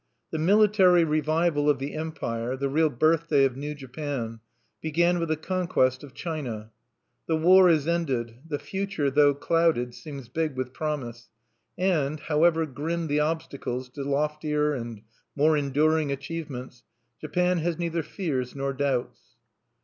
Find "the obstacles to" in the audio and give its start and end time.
13.09-14.01